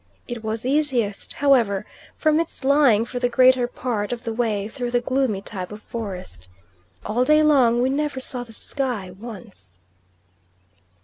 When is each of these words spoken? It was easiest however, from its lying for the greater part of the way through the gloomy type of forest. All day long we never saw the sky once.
It 0.27 0.43
was 0.43 0.65
easiest 0.65 1.33
however, 1.33 1.85
from 2.17 2.39
its 2.39 2.63
lying 2.63 3.05
for 3.05 3.19
the 3.19 3.29
greater 3.29 3.67
part 3.67 4.11
of 4.11 4.23
the 4.23 4.33
way 4.33 4.67
through 4.67 4.89
the 4.89 4.99
gloomy 4.99 5.43
type 5.43 5.71
of 5.71 5.83
forest. 5.83 6.49
All 7.05 7.23
day 7.23 7.43
long 7.43 7.83
we 7.83 7.89
never 7.91 8.19
saw 8.19 8.43
the 8.43 8.51
sky 8.51 9.11
once. 9.11 9.77